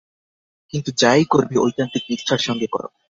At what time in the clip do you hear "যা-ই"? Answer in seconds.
0.97-1.25